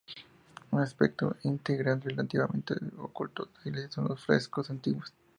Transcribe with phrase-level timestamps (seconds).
[0.71, 5.13] Un aspecto intrigante y relativamente oculto de esta iglesia son los frescos antiguos.